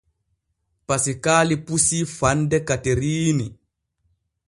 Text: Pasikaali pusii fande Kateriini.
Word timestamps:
Pasikaali 0.91 1.57
pusii 1.67 2.01
fande 2.17 2.63
Kateriini. 2.71 3.51